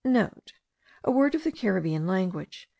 (* 0.01 0.03
A 0.03 1.11
word 1.11 1.35
of 1.35 1.43
the 1.43 1.51
Caribbean 1.51 2.07
language. 2.07 2.67